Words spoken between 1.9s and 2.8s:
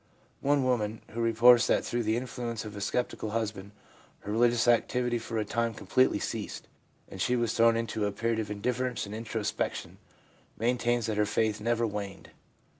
the influence of